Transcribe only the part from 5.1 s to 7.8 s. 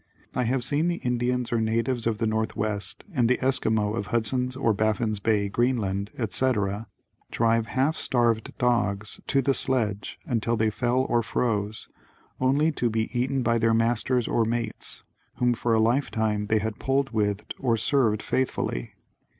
Bay, Greenland, etc., drive